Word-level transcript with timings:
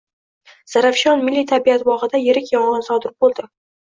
Zarafshon 0.75 1.19
milliy 1.27 1.45
tabiat 1.51 1.85
bog‘ida 1.89 2.21
yirik 2.23 2.49
yong‘in 2.55 2.87
sodir 2.89 3.13
bo‘ldi 3.27 3.47